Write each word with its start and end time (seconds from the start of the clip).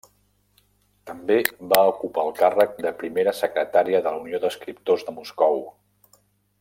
També 1.09 1.35
va 1.73 1.81
ocupar 1.91 2.23
el 2.29 2.33
càrrec 2.39 2.73
de 2.87 2.93
Primera 3.03 3.35
Secretària 3.41 4.01
de 4.07 4.15
la 4.17 4.23
Unió 4.25 4.41
d'Escriptors 4.47 5.07
de 5.11 5.15
Moscou. 5.21 5.63